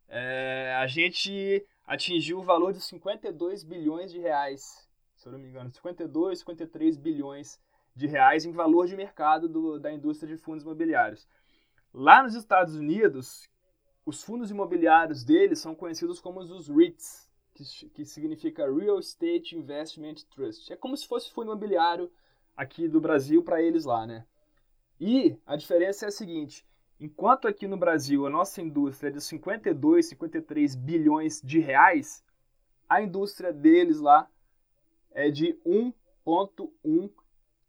[0.07, 5.49] é, a gente atingiu o valor de 52 bilhões de reais, se eu não me
[5.49, 7.59] engano, 52, 53 bilhões
[7.93, 11.27] de reais em valor de mercado do, da indústria de fundos imobiliários.
[11.93, 13.49] Lá nos Estados Unidos,
[14.05, 20.15] os fundos imobiliários deles são conhecidos como os REITs, que, que significa Real Estate Investment
[20.33, 20.71] Trust.
[20.71, 22.09] É como se fosse fundo imobiliário
[22.55, 24.25] aqui do Brasil para eles lá, né?
[24.99, 26.65] E a diferença é a seguinte:
[26.99, 32.23] enquanto aqui no Brasil a nossa indústria é de 52, 53 bilhões de reais,
[32.88, 34.29] a indústria deles lá
[35.12, 37.12] é de 1,1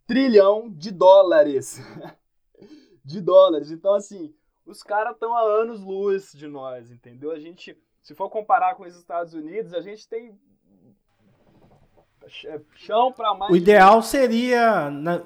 [0.07, 1.81] trilhão de dólares.
[3.05, 3.71] de dólares.
[3.71, 4.35] Então, assim,
[4.66, 7.31] os caras estão há anos luz de nós, entendeu?
[7.31, 10.38] A gente, se for comparar com os Estados Unidos, a gente tem
[12.77, 13.53] chão para mais.
[13.53, 15.25] O ideal seria, na,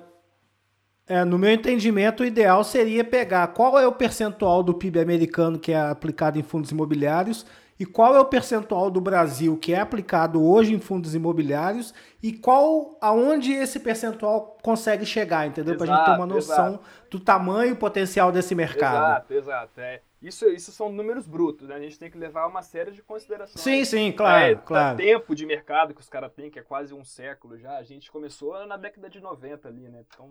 [1.07, 5.59] é, no meu entendimento, o ideal seria pegar qual é o percentual do PIB americano
[5.59, 7.45] que é aplicado em fundos imobiliários
[7.79, 12.33] e qual é o percentual do Brasil que é aplicado hoje em fundos imobiliários e
[12.33, 15.77] qual aonde esse percentual consegue chegar, entendeu?
[15.77, 16.85] Para a gente ter uma noção exato.
[17.11, 18.97] do tamanho e potencial desse mercado.
[18.97, 19.81] Exato, exato.
[19.81, 20.01] É.
[20.23, 21.75] Isso, isso são números brutos, né?
[21.75, 23.61] A gente tem que levar uma série de considerações.
[23.61, 24.97] Sim, sim, claro, é, claro.
[24.97, 27.77] tempo de mercado que os caras têm, que é quase um século já.
[27.77, 30.03] A gente começou na década de 90 ali, né?
[30.09, 30.31] Então,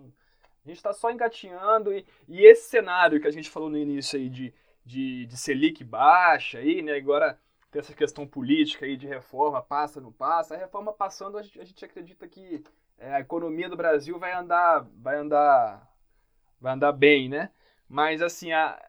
[0.64, 4.18] a gente está só engatinhando e, e esse cenário que a gente falou no início
[4.18, 6.94] aí de de, de Selic baixa aí, né?
[6.94, 7.38] Agora
[7.70, 10.54] tem essa questão política aí de reforma, passa, não passa.
[10.54, 12.62] A reforma passando, a gente, a gente acredita que
[12.98, 15.90] é, a economia do Brasil vai andar, vai andar,
[16.60, 17.50] vai andar bem, né?
[17.88, 18.80] Mas assim, a,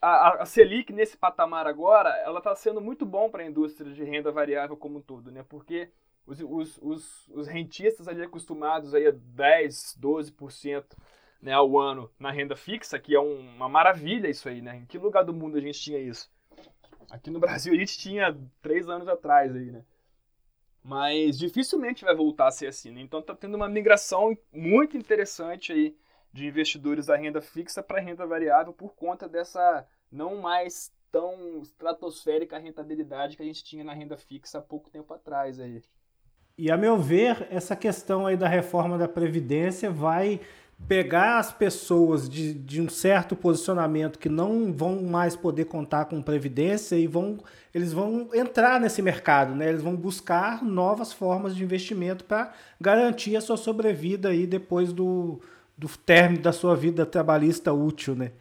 [0.00, 4.04] a, a Selic nesse patamar agora, ela está sendo muito bom para a indústria de
[4.04, 5.44] renda variável como um todo, né?
[5.48, 5.90] Porque
[6.26, 10.84] os, os, os, os rentistas ali acostumados aí a 10, 12%
[11.40, 14.76] né, ao ano na renda fixa, que é um, uma maravilha isso aí, né?
[14.76, 16.30] Em que lugar do mundo a gente tinha isso?
[17.10, 19.84] Aqui no Brasil a gente tinha três anos atrás aí, né?
[20.82, 23.00] Mas dificilmente vai voltar a ser assim, né?
[23.00, 25.96] Então tá tendo uma migração muito interessante aí
[26.32, 32.58] de investidores da renda fixa para renda variável por conta dessa não mais tão estratosférica
[32.58, 35.80] rentabilidade que a gente tinha na renda fixa há pouco tempo atrás aí.
[36.56, 40.40] E a meu ver, essa questão aí da reforma da Previdência vai
[40.86, 46.20] pegar as pessoas de, de um certo posicionamento que não vão mais poder contar com
[46.22, 47.38] previdência e vão
[47.72, 49.68] eles vão entrar nesse mercado, né?
[49.68, 55.40] Eles vão buscar novas formas de investimento para garantir a sua sobrevida aí depois do,
[55.76, 58.32] do término da sua vida trabalhista útil, né?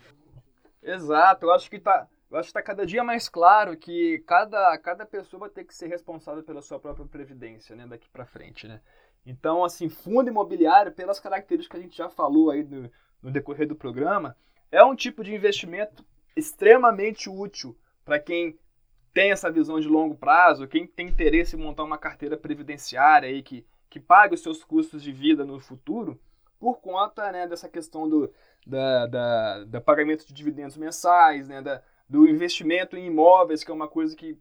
[0.84, 4.76] Exato, eu acho que tá, eu acho que está cada dia mais claro que cada,
[4.80, 8.68] cada pessoa vai ter que ser responsável pela sua própria previdência, né, daqui para frente,
[8.68, 8.82] né?
[9.24, 12.92] Então, assim, fundo imobiliário, pelas características que a gente já falou aí no,
[13.22, 14.36] no decorrer do programa,
[14.72, 16.04] é um tipo de investimento
[16.36, 18.58] extremamente útil para quem
[19.14, 23.44] tem essa visão de longo prazo, quem tem interesse em montar uma carteira previdenciária aí
[23.44, 26.20] que, que pague os seus custos de vida no futuro,
[26.60, 28.34] por conta né, dessa questão do
[28.66, 33.74] da, da, da pagamento de dividendos mensais, né, da, do investimento em imóveis, que é
[33.74, 34.38] uma coisa que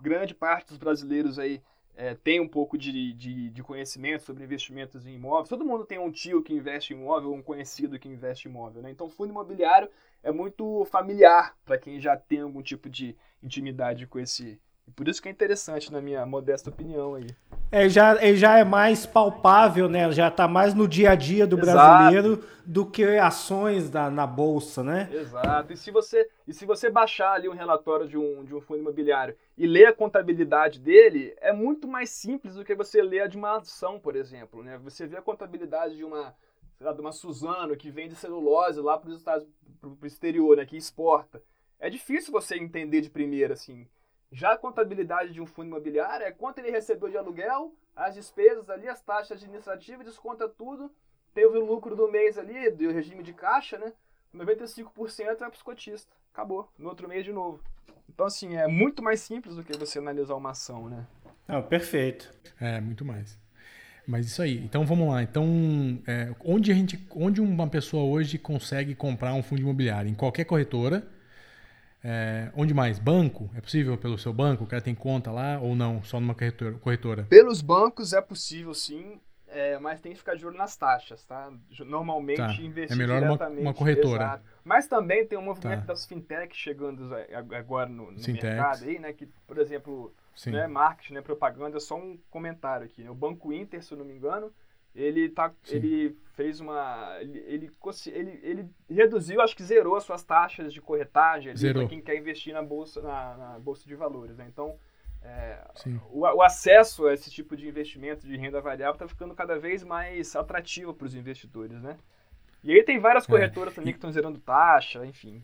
[0.00, 1.62] grande parte dos brasileiros aí
[1.94, 5.48] é, tem um pouco de, de, de, conhecimento sobre investimentos em imóveis.
[5.48, 8.82] Todo mundo tem um tio que investe em imóvel, um conhecido que investe em imóvel.
[8.82, 8.90] Né?
[8.90, 9.90] Então, fundo imobiliário
[10.22, 14.58] é muito familiar para quem já tem algum tipo de intimidade com esse.
[14.96, 17.26] Por isso que é interessante, na minha modesta opinião aí.
[17.72, 20.10] É, já, é, já é mais palpável, né?
[20.10, 21.72] Já está mais no dia a dia do Exato.
[21.72, 25.08] brasileiro do que ações da, na bolsa, né?
[25.12, 25.72] Exato.
[25.72, 28.80] E se você, e se você baixar ali um relatório de um, de um fundo
[28.80, 33.26] imobiliário e ler a contabilidade dele, é muito mais simples do que você ler a
[33.26, 34.62] de uma ação, por exemplo.
[34.62, 34.78] Né?
[34.84, 36.34] Você vê a contabilidade de uma,
[36.80, 39.46] lá, de uma Suzano que vende celulose lá para os Estados
[39.80, 40.66] para o exterior, né?
[40.66, 41.42] que exporta.
[41.78, 43.86] É difícil você entender de primeira, assim.
[44.32, 48.70] Já a contabilidade de um fundo imobiliário é quanto ele recebeu de aluguel, as despesas
[48.70, 50.90] ali, as taxas administrativas, desconta tudo,
[51.34, 53.92] teve o lucro do mês ali, do regime de caixa, né?
[54.34, 56.08] 95% é cotistas.
[56.32, 56.70] Acabou.
[56.78, 57.60] No outro mês de novo.
[58.08, 61.06] Então, assim, é muito mais simples do que você analisar uma ação, né?
[61.48, 62.32] Ah, perfeito.
[62.60, 63.38] É, muito mais.
[64.06, 64.58] Mas isso aí.
[64.58, 65.22] Então vamos lá.
[65.22, 65.46] Então,
[66.06, 70.10] é, onde a gente, onde uma pessoa hoje consegue comprar um fundo imobiliário?
[70.10, 71.06] Em qualquer corretora
[72.02, 72.98] é, onde mais?
[72.98, 73.50] Banco?
[73.54, 74.64] É possível pelo seu banco?
[74.64, 76.02] O cara tem conta lá ou não?
[76.02, 77.24] Só numa corretora?
[77.24, 79.20] Pelos bancos é possível sim,
[79.52, 81.52] é, mas tem que ficar de olho nas taxas, tá?
[81.80, 82.52] Normalmente tá.
[82.54, 84.24] investir É melhor uma, uma, corretora.
[84.24, 84.44] Exato.
[84.64, 85.92] Mas também tem um movimento tá.
[85.92, 87.10] das fintechs chegando
[87.56, 89.12] agora no, no mercado aí, né?
[89.12, 90.14] Que, por exemplo,
[90.46, 93.02] né, marketing, né, propaganda, só um comentário aqui.
[93.02, 93.10] Né?
[93.10, 94.52] O Banco Inter, se eu não me engano,
[94.94, 97.70] ele tá ele fez uma ele,
[98.06, 102.52] ele, ele, reduziu acho que zerou as suas taxas de corretagem para quem quer investir
[102.52, 104.46] na bolsa na, na bolsa de valores né?
[104.48, 104.76] então
[105.22, 105.62] é,
[106.10, 109.84] o, o, acesso a esse tipo de investimento de renda variável está ficando cada vez
[109.84, 111.96] mais atrativo para os investidores né
[112.64, 113.26] e aí tem várias é.
[113.28, 113.76] corretoras é.
[113.76, 115.42] também que estão zerando taxa enfim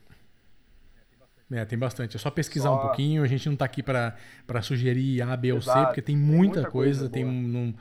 [1.48, 2.16] é, tem bastante.
[2.16, 2.76] É só pesquisar só...
[2.76, 3.22] um pouquinho.
[3.22, 4.16] A gente não está aqui para
[4.62, 7.00] sugerir A, B ou C, porque tem muita, tem muita coisa.
[7.02, 7.72] coisa tem um,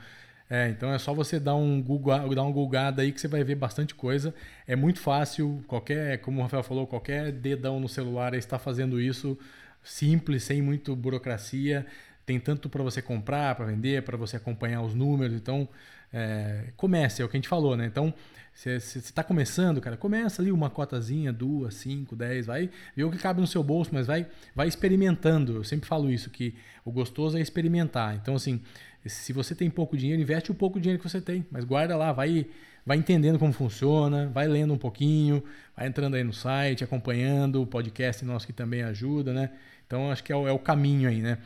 [0.48, 3.42] é, então é só você dar um Google, dar uma googada aí que você vai
[3.42, 4.32] ver bastante coisa.
[4.66, 9.36] É muito fácil, qualquer, como o Rafael falou, qualquer dedão no celular está fazendo isso
[9.82, 11.84] simples, sem muito burocracia.
[12.24, 15.34] Tem tanto para você comprar, para vender, para você acompanhar os números.
[15.34, 15.68] Então,
[16.16, 17.84] é, comece, é o que a gente falou, né?
[17.84, 18.14] Então,
[18.54, 23.18] você está começando, cara, começa ali uma cotazinha, duas, cinco, dez, vai ver o que
[23.18, 25.56] cabe no seu bolso, mas vai, vai experimentando.
[25.56, 26.54] Eu sempre falo isso, que
[26.86, 28.14] o gostoso é experimentar.
[28.14, 28.62] Então, assim,
[29.04, 32.12] se você tem pouco dinheiro, investe o pouco dinheiro que você tem, mas guarda lá,
[32.12, 32.46] vai,
[32.86, 35.44] vai entendendo como funciona, vai lendo um pouquinho,
[35.76, 39.50] vai entrando aí no site, acompanhando o podcast nosso que também ajuda, né?
[39.86, 41.38] Então acho que é o, é o caminho aí, né?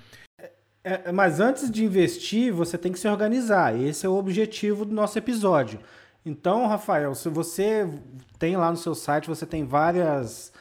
[0.82, 3.78] É, é, mas antes de investir, você tem que se organizar.
[3.78, 5.80] Esse é o objetivo do nosso episódio.
[6.24, 7.88] Então, Rafael, se você
[8.38, 10.52] tem lá no seu site, você tem várias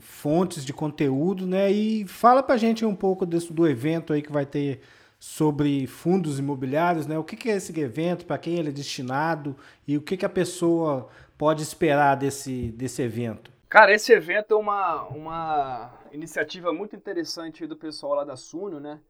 [0.00, 1.70] fontes de conteúdo, né?
[1.70, 4.80] E fala pra gente um pouco desse, do evento aí que vai ter
[5.18, 7.18] sobre fundos imobiliários, né?
[7.18, 9.56] O que, é esse evento, para quem ele é destinado
[9.86, 13.50] e o que, que a pessoa pode esperar desse, desse evento?
[13.68, 19.00] Cara, esse evento é uma, uma iniciativa muito interessante do pessoal lá da Suno, né?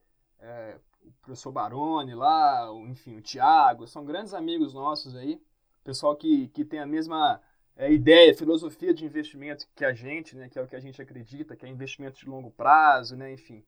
[0.42, 5.40] É, o professor Baroni lá, enfim, o Tiago, são grandes amigos nossos aí.
[5.84, 7.40] Pessoal que, que tem a mesma
[7.76, 10.48] é, ideia, filosofia de investimento que a gente, né?
[10.48, 13.32] Que é o que a gente acredita, que é investimento de longo prazo, né?
[13.32, 13.64] Enfim.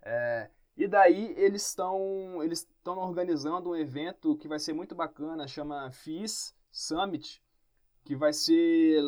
[0.00, 5.46] É, e daí eles estão eles estão organizando um evento que vai ser muito bacana,
[5.46, 7.42] chama FIS Summit,
[8.04, 9.02] que vai ser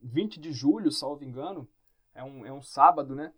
[0.00, 1.68] 20 de julho, salvo engano.
[2.14, 3.32] É um, é um sábado, né?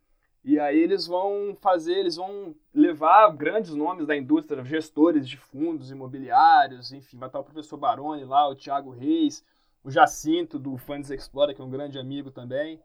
[0.44, 5.90] E aí eles vão fazer, eles vão levar grandes nomes da indústria, gestores de fundos
[5.90, 9.44] imobiliários, enfim, vai estar o professor Baroni lá, o Thiago Reis,
[9.82, 12.80] o Jacinto do Funds Explorer, que é um grande amigo também.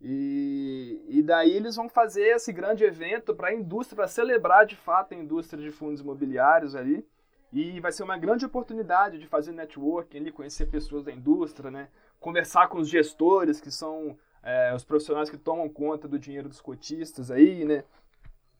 [0.00, 4.76] E, e daí eles vão fazer esse grande evento para a indústria, para celebrar de
[4.76, 7.06] fato a indústria de fundos imobiliários ali.
[7.52, 11.88] E vai ser uma grande oportunidade de fazer networking ali, conhecer pessoas da indústria, né?
[12.20, 16.60] Conversar com os gestores, que são é, os profissionais que tomam conta do dinheiro dos
[16.60, 17.82] cotistas aí, né?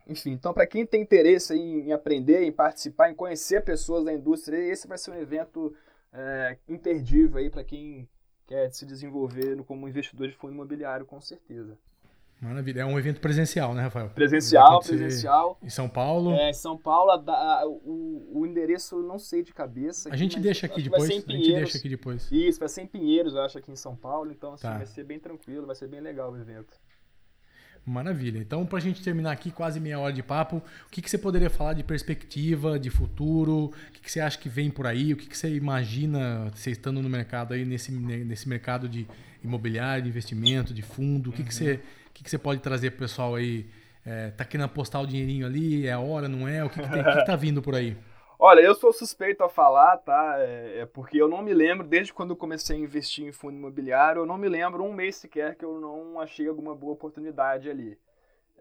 [0.09, 4.12] Enfim, então para quem tem interesse em, em, aprender, em participar, em conhecer pessoas da
[4.12, 5.72] indústria, esse vai ser um evento
[6.12, 8.09] é, imperdível aí para quem
[8.46, 11.79] quer se desenvolver como investidor de fundo imobiliário, com certeza.
[12.40, 12.83] Maravilha.
[12.83, 14.11] É um evento presencial, né, Rafael?
[14.11, 15.59] Presencial, presencial.
[15.62, 16.33] Em São Paulo?
[16.33, 20.09] É, em São Paulo, a, a, o, o endereço não sei de cabeça.
[20.09, 21.03] Aqui, a gente deixa aqui depois.
[21.03, 21.46] Vai ser em Pinheiros.
[21.46, 22.31] A gente deixa aqui depois.
[22.31, 24.31] Isso, vai ser em Pinheiros, eu acho, aqui em São Paulo.
[24.31, 24.77] Então, assim, tá.
[24.77, 26.77] vai ser bem tranquilo, vai ser bem legal o evento.
[27.87, 28.38] Maravilha.
[28.38, 31.16] Então, para a gente terminar aqui, quase meia hora de papo, o que, que você
[31.16, 33.66] poderia falar de perspectiva, de futuro?
[33.66, 35.12] O que, que você acha que vem por aí?
[35.12, 39.07] O que, que você imagina, você estando no mercado aí, nesse, nesse mercado de
[39.42, 41.31] imobiliário, de investimento, de fundo?
[41.31, 41.49] O que, uhum.
[41.49, 41.81] que, você,
[42.17, 43.69] que, que você pode trazer para o pessoal aí?
[44.05, 45.87] É, tá querendo apostar o dinheirinho ali?
[45.87, 46.65] É a hora, não é?
[46.65, 47.97] O que, que, tem, que, que tá vindo por aí?
[48.39, 50.37] Olha, eu sou suspeito a falar, tá?
[50.39, 53.57] É, é, porque eu não me lembro, desde quando eu comecei a investir em fundo
[53.57, 57.69] imobiliário, eu não me lembro um mês sequer que eu não achei alguma boa oportunidade
[57.69, 57.99] ali.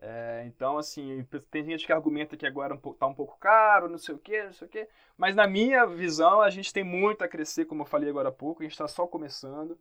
[0.02, 4.16] É, então, assim, tem gente que argumenta que agora está um pouco caro, não sei
[4.16, 4.88] o quê, não sei o quê.
[5.18, 8.32] Mas na minha visão, a gente tem muito a crescer, como eu falei agora há
[8.32, 9.78] pouco, a gente está só começando.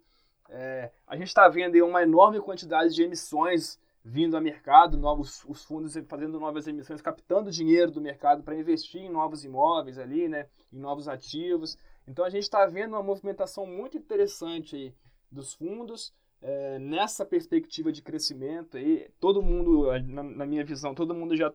[0.49, 5.65] É, a gente está vendo uma enorme quantidade de emissões vindo ao mercado, novos os
[5.65, 10.47] fundos fazendo novas emissões, captando dinheiro do mercado para investir em novos imóveis ali, né,
[10.71, 11.79] em novos ativos.
[12.07, 14.95] Então a gente está vendo uma movimentação muito interessante aí
[15.31, 19.09] dos fundos é, nessa perspectiva de crescimento aí.
[19.19, 21.51] Todo mundo, na, na minha visão, todo mundo já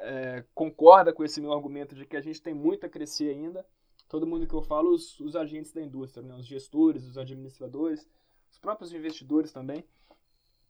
[0.00, 3.64] é, concorda com esse meu argumento de que a gente tem muito a crescer ainda.
[4.08, 8.08] Todo mundo que eu falo, os, os agentes da indústria, né, os gestores, os administradores,
[8.50, 9.84] os próprios investidores também.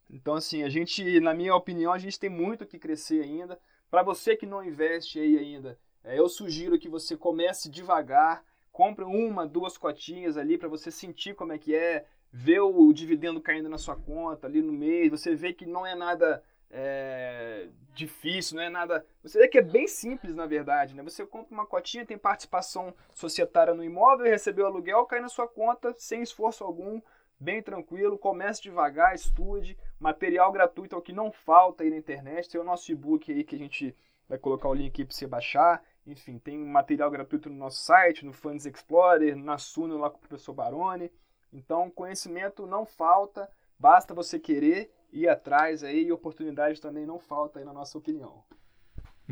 [0.09, 3.59] Então, assim, a gente, na minha opinião, a gente tem muito que crescer ainda.
[3.89, 9.05] Para você que não investe aí ainda, é, eu sugiro que você comece devagar, compre
[9.05, 13.69] uma, duas cotinhas ali para você sentir como é que é, ver o dividendo caindo
[13.69, 18.63] na sua conta ali no mês, você vê que não é nada é, difícil, não
[18.63, 19.05] é nada.
[19.23, 21.03] Você vê que é bem simples, na verdade, né?
[21.03, 25.93] Você compra uma cotinha, tem participação societária no imóvel, recebeu aluguel, cai na sua conta
[25.97, 27.01] sem esforço algum
[27.39, 32.49] bem tranquilo, comece devagar, estude, material gratuito é o que não falta aí na internet,
[32.49, 33.95] tem o nosso e-book aí que a gente
[34.27, 38.25] vai colocar o link aí para você baixar, enfim, tem material gratuito no nosso site,
[38.25, 41.09] no Funds Explorer, na Suno lá com o professor Baroni,
[41.53, 47.59] então conhecimento não falta, basta você querer ir atrás aí e oportunidade também não falta
[47.59, 48.43] aí na nossa opinião.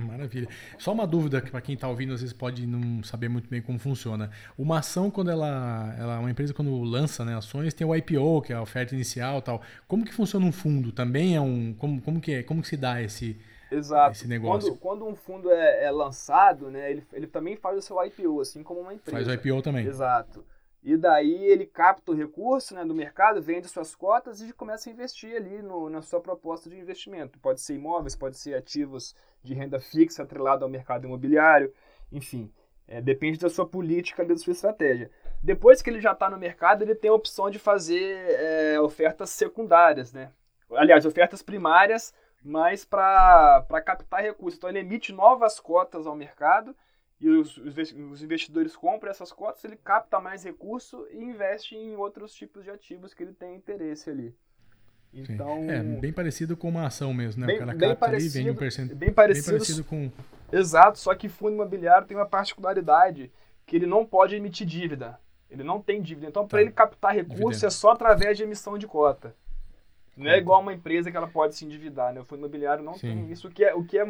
[0.04, 0.48] Maravilha.
[0.78, 3.62] Só uma dúvida que para quem está ouvindo às vezes pode não saber muito bem
[3.62, 4.30] como funciona.
[4.56, 8.54] Uma ação quando ela, ela uma empresa quando lança né, ações tem o IPO que
[8.54, 9.60] é a oferta inicial tal.
[9.88, 10.92] Como que funciona um fundo?
[10.92, 12.44] Também é um como, como que é?
[12.44, 13.40] Como que se dá esse
[13.72, 14.12] Exato.
[14.12, 14.76] esse negócio?
[14.76, 18.42] Quando, quando um fundo é, é, lançado, né, ele, ele também faz o seu IPO
[18.42, 19.18] assim como uma empresa.
[19.18, 19.88] Faz o IPO também.
[19.88, 20.46] Exato.
[20.84, 24.94] E daí ele capta o recurso né, do mercado, vende suas cotas e começa a
[24.94, 27.40] investir ali no, na sua proposta de investimento.
[27.40, 31.74] Pode ser imóveis, pode ser ativos de renda fixa atrelado ao mercado imobiliário,
[32.12, 32.52] enfim.
[32.88, 35.12] É, depende da sua política, da sua estratégia.
[35.44, 39.30] Depois que ele já está no mercado, ele tem a opção de fazer é, ofertas
[39.30, 40.32] secundárias, né?
[40.72, 44.58] Aliás, ofertas primárias, mas para captar recursos.
[44.58, 46.74] Então ele emite novas cotas ao mercado
[47.20, 52.34] e os, os, investidores compram essas cotas, ele capta mais recurso e investe em outros
[52.34, 54.36] tipos de ativos que ele tem interesse ali.
[55.12, 57.48] Então, é bem parecido com uma ação mesmo, né?
[57.48, 58.98] Bem, o cara capta parecido, ali, vende um percentual.
[58.98, 60.12] Bem parecido, bem parecido com.
[60.52, 63.32] Exato, só que fundo imobiliário tem uma particularidade
[63.66, 65.20] que ele não pode emitir dívida.
[65.50, 66.28] Ele não tem dívida.
[66.28, 66.50] Então, tá.
[66.50, 69.36] para ele captar recurso é só através de emissão de cota.
[70.16, 72.20] Não é igual uma empresa que ela pode se endividar, né?
[72.20, 73.08] O fundo imobiliário não Sim.
[73.08, 74.06] tem isso, o que é, o que é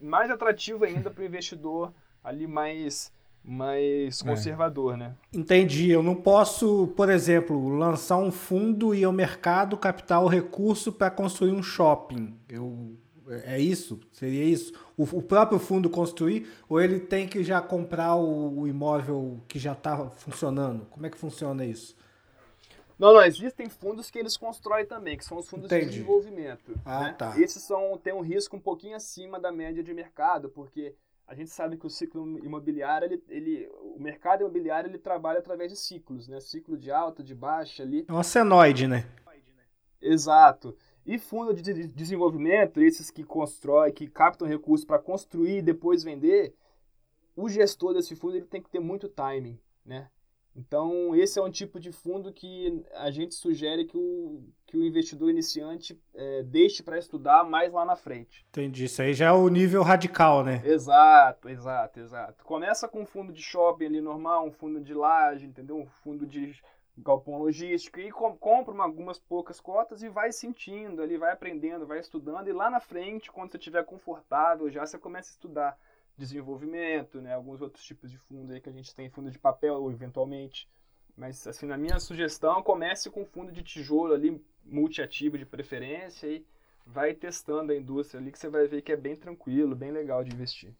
[0.00, 3.12] mais atrativo ainda para o investidor ali mais
[3.44, 4.24] mais é.
[4.24, 4.96] conservador, é.
[4.98, 5.14] né?
[5.32, 5.90] Entendi.
[5.90, 11.10] Eu não posso, por exemplo, lançar um fundo e ao mercado captar o recurso para
[11.10, 12.36] construir um shopping.
[12.48, 12.96] Eu
[13.44, 14.00] é isso?
[14.12, 14.72] Seria isso?
[14.96, 19.58] O, o, próprio fundo construir ou ele tem que já comprar o, o imóvel que
[19.58, 20.86] já está funcionando?
[20.86, 21.96] Como é que funciona isso?
[22.98, 25.84] Não, não, existem fundos que eles constroem também, que são os fundos Entendi.
[25.84, 26.74] de desenvolvimento.
[26.84, 27.12] Ah, né?
[27.12, 27.40] tá.
[27.40, 30.94] Esses são, têm um risco um pouquinho acima da média de mercado, porque
[31.28, 35.70] a gente sabe que o ciclo imobiliário, ele, ele, o mercado imobiliário, ele trabalha através
[35.70, 36.40] de ciclos, né?
[36.40, 38.06] Ciclo de alta, de baixa ali.
[38.08, 39.06] É uma senoide, né?
[40.00, 40.74] Exato.
[41.04, 46.54] E fundo de desenvolvimento, esses que constroem, que captam recursos para construir e depois vender,
[47.36, 50.10] o gestor desse fundo ele tem que ter muito timing, né?
[50.56, 54.84] Então, esse é um tipo de fundo que a gente sugere que o, que o
[54.84, 58.44] investidor iniciante é, deixe para estudar mais lá na frente.
[58.50, 58.84] Entendi.
[58.84, 60.60] Isso aí já é o nível radical, né?
[60.62, 62.44] Exato, exato, exato.
[62.44, 65.78] Começa com um fundo de shopping ali normal, um fundo de laje, entendeu?
[65.78, 66.54] Um fundo de
[66.98, 71.86] galpão logístico e com, compra uma, algumas poucas cotas e vai sentindo ali, vai aprendendo,
[71.86, 75.78] vai estudando e lá na frente, quando você estiver confortável, já você começa a estudar
[76.14, 77.32] desenvolvimento, né?
[77.32, 80.68] Alguns outros tipos de fundo aí que a gente tem, fundo de papel eventualmente.
[81.16, 86.44] Mas assim, na minha sugestão, comece com fundo de tijolo ali, multiativo de preferência e
[86.86, 90.24] vai testando a indústria ali que você vai ver que é bem tranquilo, bem legal
[90.24, 90.70] de investir.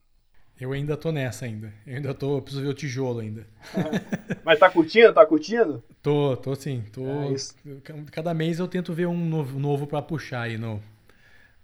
[0.61, 1.73] Eu ainda tô nessa ainda.
[1.87, 3.47] Eu ainda tô, preciso ver o tijolo ainda.
[4.45, 5.13] Mas tá curtindo?
[5.13, 5.85] Tá curtindo?
[6.03, 6.83] Tô, tô sim.
[6.93, 10.83] Tô, é cada mês eu tento ver um novo, novo para puxar aí no,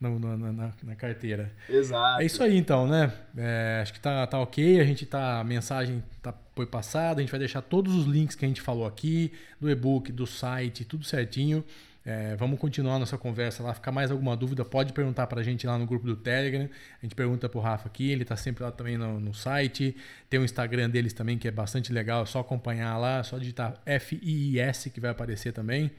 [0.01, 1.51] no, no na, na, carteira.
[1.69, 2.23] Exato.
[2.23, 3.13] É isso aí então, né?
[3.37, 4.81] É, acho que tá, tá ok.
[4.81, 5.41] A gente tá.
[5.41, 7.19] A mensagem tá, foi passada.
[7.19, 10.25] A gente vai deixar todos os links que a gente falou aqui, do e-book, do
[10.27, 11.65] site, tudo certinho.
[12.07, 13.73] É, vamos continuar nossa conversa lá.
[13.73, 16.69] Ficar mais alguma dúvida, pode perguntar para a gente lá no grupo do Telegram.
[17.01, 19.97] A gente pergunta para o Rafa aqui, ele está sempre lá também no, no, site.
[20.29, 23.81] Tem o Instagram deles também, que é bastante legal, é só acompanhar lá, só digitar
[24.01, 25.91] FIIS que vai aparecer também.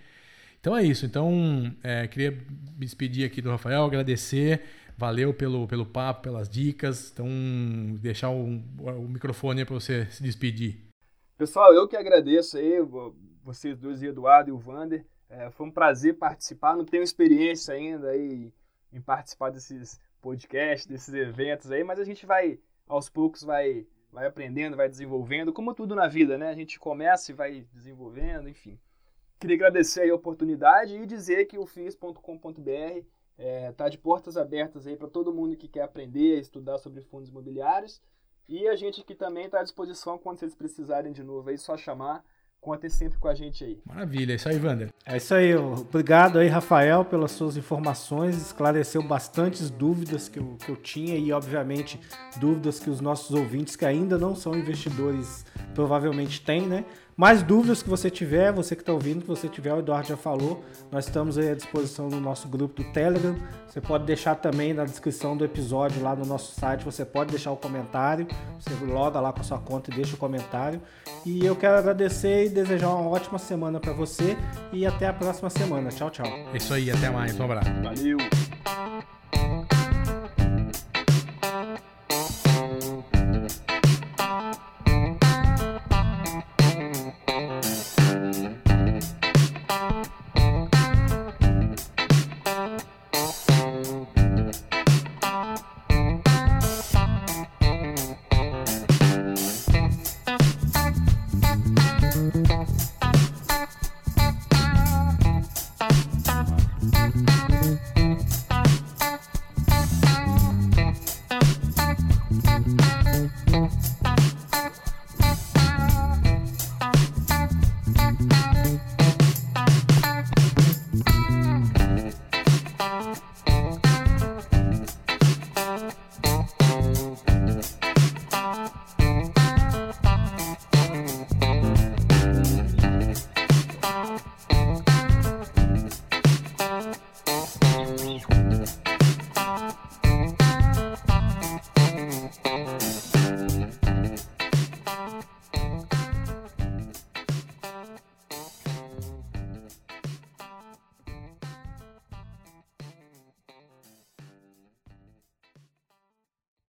[0.61, 1.07] Então é isso.
[1.07, 4.61] Então, é, queria me despedir aqui do Rafael, agradecer.
[4.97, 7.11] Valeu pelo, pelo papo, pelas dicas.
[7.11, 7.27] Então,
[7.99, 10.77] deixar o, o microfone para você se despedir.
[11.37, 12.79] Pessoal, eu que agradeço aí,
[13.43, 15.03] vocês dois, Eduardo e o Vander.
[15.29, 16.75] É, foi um prazer participar.
[16.75, 18.53] Não tenho experiência ainda aí
[18.91, 24.25] em participar desses podcasts, desses eventos aí, mas a gente vai, aos poucos, vai, vai
[24.25, 26.49] aprendendo, vai desenvolvendo, como tudo na vida, né?
[26.49, 28.79] A gente começa e vai desenvolvendo, enfim.
[29.39, 33.03] Queria agradecer a oportunidade e dizer que o FIS.com.br está
[33.37, 37.29] é, tá de portas abertas aí para todo mundo que quer aprender, estudar sobre fundos
[37.29, 38.01] imobiliários.
[38.47, 41.75] E a gente aqui também está à disposição quando vocês precisarem de novo aí, só
[41.75, 42.23] chamar.
[42.65, 43.77] Contem sempre com a gente aí.
[43.85, 44.89] Maravilha, é isso aí, Wander.
[45.05, 50.71] É isso aí, obrigado aí, Rafael, pelas suas informações, esclareceu bastantes dúvidas que eu, que
[50.71, 51.99] eu tinha e, obviamente,
[52.37, 55.45] dúvidas que os nossos ouvintes que ainda não são investidores
[55.75, 56.85] provavelmente têm, né?
[57.17, 60.17] Mais dúvidas que você tiver, você que está ouvindo, que você tiver, o Eduardo já
[60.17, 63.35] falou, nós estamos aí à disposição no nosso grupo do Telegram.
[63.65, 67.51] Você pode deixar também na descrição do episódio lá no nosso site, você pode deixar
[67.51, 68.27] o comentário,
[68.59, 70.81] você loga lá com a sua conta e deixa o comentário.
[71.25, 74.37] E eu quero agradecer e desejar uma ótima semana para você
[74.73, 75.89] e até a próxima semana.
[75.89, 76.27] Tchau, tchau.
[76.53, 77.39] É isso aí, até mais.
[77.39, 77.71] Um abraço.
[77.81, 78.17] Valeu.